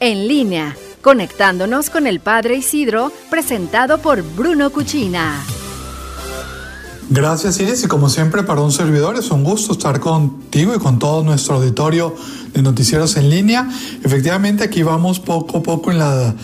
en 0.00 0.26
línea, 0.26 0.76
conectándonos 1.02 1.90
con 1.90 2.06
el 2.06 2.20
Padre 2.20 2.56
Isidro, 2.56 3.12
presentado 3.30 3.98
por 3.98 4.22
Bruno 4.22 4.70
Cuchina. 4.70 5.44
Gracias 7.12 7.60
Iris 7.60 7.82
y 7.84 7.88
como 7.88 8.08
siempre 8.08 8.44
para 8.44 8.60
un 8.60 8.70
servidor 8.70 9.16
es 9.16 9.30
un 9.30 9.42
gusto 9.42 9.72
estar 9.72 9.98
contigo 9.98 10.74
y 10.74 10.78
con 10.78 10.98
todo 10.98 11.24
nuestro 11.24 11.56
auditorio 11.56 12.14
de 12.54 12.62
noticieros 12.62 13.16
en 13.16 13.28
línea. 13.28 13.68
Efectivamente 14.04 14.64
aquí 14.64 14.82
vamos 14.82 15.18
poco 15.18 15.58
a 15.58 15.62
poco 15.62 15.90
en 15.90 15.98
la 15.98 16.34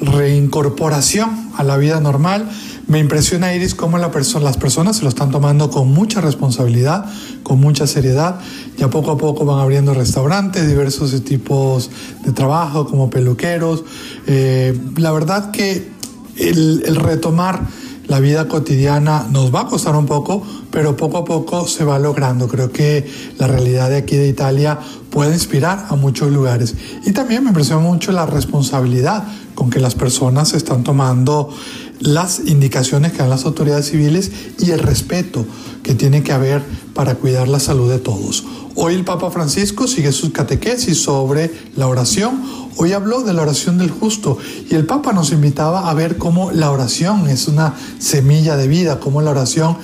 reincorporación 0.00 1.50
a 1.56 1.64
la 1.64 1.76
vida 1.76 2.00
normal. 2.00 2.48
Me 2.86 2.98
impresiona 2.98 3.54
Iris 3.54 3.74
cómo 3.74 3.98
la 3.98 4.10
las 4.40 4.56
personas 4.56 4.96
se 4.96 5.02
lo 5.02 5.08
están 5.08 5.30
tomando 5.30 5.70
con 5.70 5.92
mucha 5.92 6.20
responsabilidad, 6.20 7.04
con 7.42 7.60
mucha 7.60 7.86
seriedad. 7.86 8.40
Ya 8.78 8.88
poco 8.88 9.10
a 9.10 9.18
poco 9.18 9.44
van 9.44 9.60
abriendo 9.60 9.92
restaurantes, 9.92 10.66
diversos 10.66 11.22
tipos 11.24 11.90
de 12.24 12.32
trabajo 12.32 12.86
como 12.86 13.10
peluqueros. 13.10 13.84
Eh, 14.26 14.78
la 14.96 15.12
verdad 15.12 15.50
que 15.50 15.90
el, 16.36 16.82
el 16.86 16.96
retomar 16.96 17.66
la 18.08 18.20
vida 18.20 18.48
cotidiana 18.48 19.26
nos 19.30 19.54
va 19.54 19.60
a 19.60 19.66
costar 19.66 19.94
un 19.94 20.06
poco, 20.06 20.42
pero 20.70 20.96
poco 20.96 21.18
a 21.18 21.24
poco 21.26 21.68
se 21.68 21.84
va 21.84 21.98
logrando. 21.98 22.48
Creo 22.48 22.72
que 22.72 23.06
la 23.36 23.46
realidad 23.46 23.90
de 23.90 23.96
aquí 23.96 24.16
de 24.16 24.28
Italia 24.28 24.78
puede 25.18 25.34
inspirar 25.34 25.86
a 25.88 25.96
muchos 25.96 26.30
lugares. 26.30 26.76
Y 27.04 27.10
también 27.10 27.42
me 27.42 27.48
impresiona 27.48 27.82
mucho 27.82 28.12
la 28.12 28.24
responsabilidad 28.24 29.24
con 29.56 29.68
que 29.68 29.80
las 29.80 29.96
personas 29.96 30.54
están 30.54 30.84
tomando 30.84 31.52
las 31.98 32.42
indicaciones 32.46 33.10
que 33.10 33.18
dan 33.18 33.30
las 33.30 33.44
autoridades 33.44 33.90
civiles 33.90 34.30
y 34.60 34.70
el 34.70 34.78
respeto 34.78 35.44
que 35.82 35.96
tiene 35.96 36.22
que 36.22 36.30
haber 36.30 36.62
para 36.94 37.16
cuidar 37.16 37.48
la 37.48 37.58
salud 37.58 37.90
de 37.90 37.98
todos. 37.98 38.44
Hoy 38.76 38.94
el 38.94 39.04
Papa 39.04 39.28
Francisco 39.32 39.88
sigue 39.88 40.12
sus 40.12 40.30
catequesis 40.30 41.02
sobre 41.02 41.50
la 41.74 41.88
oración. 41.88 42.40
Hoy 42.76 42.92
habló 42.92 43.24
de 43.24 43.32
la 43.32 43.42
oración 43.42 43.76
del 43.76 43.90
justo 43.90 44.38
y 44.70 44.76
el 44.76 44.86
Papa 44.86 45.12
nos 45.12 45.32
invitaba 45.32 45.90
a 45.90 45.94
ver 45.94 46.16
cómo 46.16 46.52
la 46.52 46.70
oración 46.70 47.28
es 47.28 47.48
una 47.48 47.74
semilla 47.98 48.56
de 48.56 48.68
vida, 48.68 49.00
cómo 49.00 49.20
la 49.20 49.32
oración 49.32 49.78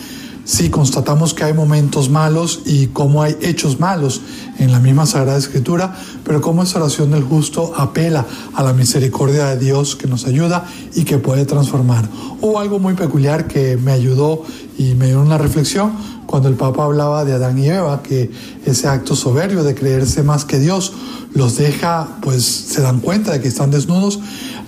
sí 0.44 0.70
constatamos 0.70 1.34
que 1.34 1.42
hay 1.44 1.54
momentos 1.54 2.10
malos 2.10 2.60
y 2.66 2.88
cómo 2.88 3.22
hay 3.22 3.36
hechos 3.40 3.80
malos 3.80 4.20
en 4.64 4.72
la 4.72 4.80
misma 4.80 5.06
Sagrada 5.06 5.38
Escritura, 5.38 5.94
pero 6.24 6.40
cómo 6.40 6.62
esa 6.62 6.78
oración 6.78 7.10
del 7.10 7.22
justo 7.22 7.72
apela 7.76 8.26
a 8.54 8.62
la 8.62 8.72
misericordia 8.72 9.46
de 9.46 9.58
Dios 9.58 9.96
que 9.96 10.06
nos 10.06 10.26
ayuda 10.26 10.64
y 10.94 11.04
que 11.04 11.18
puede 11.18 11.44
transformar. 11.44 12.08
O 12.40 12.58
algo 12.58 12.78
muy 12.78 12.94
peculiar 12.94 13.46
que 13.46 13.76
me 13.76 13.92
ayudó 13.92 14.42
y 14.78 14.94
me 14.94 15.08
dio 15.08 15.20
una 15.20 15.38
reflexión 15.38 15.92
cuando 16.26 16.48
el 16.48 16.56
Papa 16.56 16.84
hablaba 16.84 17.24
de 17.24 17.32
Adán 17.32 17.58
y 17.58 17.68
Eva, 17.68 18.02
que 18.02 18.30
ese 18.64 18.88
acto 18.88 19.14
soberbio 19.14 19.62
de 19.62 19.74
creerse 19.74 20.22
más 20.22 20.44
que 20.44 20.58
Dios 20.58 20.92
los 21.32 21.56
deja, 21.56 22.08
pues 22.22 22.44
se 22.44 22.80
dan 22.80 23.00
cuenta 23.00 23.32
de 23.32 23.40
que 23.40 23.48
están 23.48 23.70
desnudos, 23.70 24.20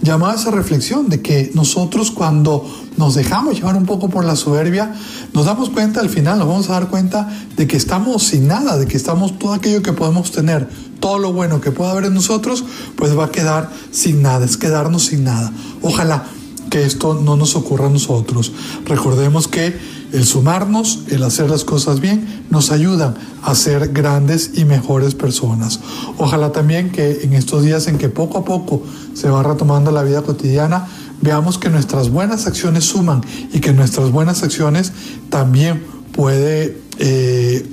llamaba 0.03 0.35
esa 0.35 0.51
reflexión 0.51 1.09
de 1.09 1.23
que 1.23 1.51
nosotros 1.55 2.11
cuando 2.11 2.65
nos 2.97 3.15
dejamos 3.15 3.57
llevar 3.57 3.77
un 3.77 3.87
poco 3.87 4.09
por 4.09 4.25
la 4.25 4.37
soberbia, 4.37 4.95
nos 5.33 5.47
damos 5.47 5.71
cuenta 5.71 6.01
al 6.01 6.09
final, 6.09 6.39
nos 6.39 6.49
vamos 6.49 6.71
a 6.71 6.75
dar 6.75 6.89
cuenta 6.89 7.29
de 7.57 7.67
que 7.67 7.77
estamos 7.77 8.23
sin 8.23 8.47
nada, 8.47 8.79
de 8.79 8.87
que 8.87 8.97
estamos 8.97 9.39
todo 9.39 9.53
aquello 9.53 9.83
que 9.83 9.86
podemos 9.93 10.31
tener, 10.31 10.69
todo 11.01 11.19
lo 11.19 11.33
bueno 11.33 11.61
que 11.61 11.71
pueda 11.71 11.93
haber 11.93 12.07
en 12.07 12.15
nosotros, 12.15 12.65
pues 12.97 13.17
va 13.17 13.27
a 13.27 13.31
quedar 13.31 13.71
sin 13.91 14.23
nada, 14.23 14.45
es 14.45 14.57
quedarnos 14.57 15.07
sin 15.07 15.25
nada. 15.25 15.53
Ojalá 15.83 16.25
que 16.71 16.85
esto 16.85 17.15
no 17.15 17.37
nos 17.37 17.57
ocurra 17.57 17.87
a 17.87 17.91
nosotros. 17.91 18.53
Recordemos 18.85 19.49
que 19.49 19.77
el 20.13 20.25
sumarnos, 20.25 21.01
el 21.09 21.23
hacer 21.23 21.51
las 21.51 21.65
cosas 21.65 22.01
bien, 22.01 22.45
nos 22.51 22.71
ayudan 22.71 23.15
a 23.43 23.55
ser 23.55 23.93
grandes 23.93 24.53
y 24.55 24.65
mejores 24.65 25.15
personas. 25.15 25.81
Ojalá 26.19 26.53
también 26.53 26.91
que 26.91 27.23
en 27.23 27.35
estos 27.35 27.65
días 27.65 27.87
en 27.89 27.99
que 27.99 28.09
poco 28.09 28.39
a 28.39 28.45
poco 28.45 28.83
se 29.15 29.29
va 29.29 29.43
retomando 29.43 29.91
la 29.91 30.03
vida 30.03 30.23
cotidiana, 30.23 30.87
veamos 31.21 31.59
que 31.59 31.71
nuestras 31.71 32.11
buenas 32.11 32.47
acciones 32.47 32.85
suman 32.85 33.23
y 33.53 33.61
que 33.61 33.73
nuestras 33.73 34.11
buenas 34.11 34.43
acciones 34.43 34.93
también 35.29 35.83
puede, 36.13 36.79
eh, 36.99 37.67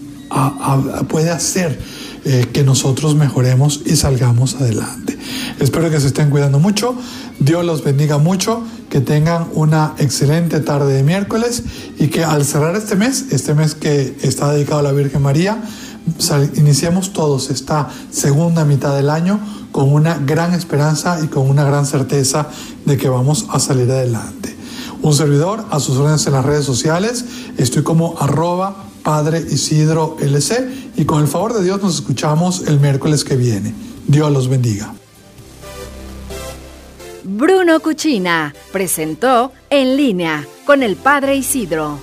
puede 1.07 1.29
hacer 1.29 1.79
eh, 2.25 2.47
que 2.53 2.63
nosotros 2.63 3.15
mejoremos 3.15 3.81
y 3.85 3.95
salgamos 3.95 4.55
adelante. 4.55 5.17
Espero 5.59 5.89
que 5.89 5.99
se 5.99 6.07
estén 6.07 6.29
cuidando 6.29 6.59
mucho. 6.59 6.95
Dios 7.39 7.65
los 7.65 7.83
bendiga 7.83 8.17
mucho 8.17 8.63
que 8.89 9.01
tengan 9.01 9.47
una 9.53 9.93
excelente 9.97 10.59
tarde 10.59 10.93
de 10.93 11.03
miércoles 11.03 11.63
y 11.99 12.07
que 12.07 12.23
al 12.23 12.45
cerrar 12.45 12.75
este 12.75 12.95
mes, 12.95 13.25
este 13.31 13.53
mes 13.53 13.75
que 13.75 14.15
está 14.21 14.53
dedicado 14.53 14.79
a 14.79 14.83
la 14.83 14.91
Virgen 14.91 15.21
María, 15.21 15.61
iniciemos 16.55 17.13
todos 17.13 17.49
esta 17.49 17.89
segunda 18.11 18.65
mitad 18.65 18.95
del 18.95 19.09
año 19.09 19.39
con 19.71 19.91
una 19.91 20.17
gran 20.17 20.53
esperanza 20.53 21.19
y 21.23 21.27
con 21.27 21.49
una 21.49 21.63
gran 21.63 21.85
certeza 21.85 22.47
de 22.85 22.97
que 22.97 23.09
vamos 23.09 23.47
a 23.49 23.59
salir 23.59 23.89
adelante. 23.91 24.55
Un 25.03 25.13
servidor, 25.13 25.65
a 25.69 25.81
sus 25.81 25.97
órdenes 25.97 26.25
en 26.27 26.33
las 26.33 26.45
redes 26.45 26.65
sociales, 26.65 27.25
estoy 27.57 27.83
como 27.83 28.17
arroba 28.19 28.85
Padre 29.03 29.39
Isidro 29.39 30.15
LC 30.21 30.93
y 30.95 31.03
con 31.03 31.21
el 31.21 31.27
favor 31.27 31.53
de 31.53 31.61
Dios 31.61 31.83
nos 31.83 31.95
escuchamos 31.95 32.67
el 32.67 32.79
miércoles 32.79 33.25
que 33.25 33.35
viene. 33.35 33.75
Dios 34.07 34.31
los 34.31 34.47
bendiga. 34.47 34.93
Bruno 37.25 37.81
Cuchina 37.81 38.55
presentó 38.71 39.51
En 39.69 39.97
línea 39.97 40.47
con 40.65 40.83
el 40.83 40.95
Padre 40.95 41.35
Isidro. 41.35 41.99